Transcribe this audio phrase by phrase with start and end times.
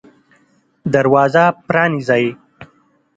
[0.93, 2.25] دروازه پرانیزئ